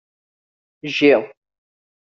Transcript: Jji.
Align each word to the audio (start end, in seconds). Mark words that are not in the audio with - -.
Jji. 0.93 1.13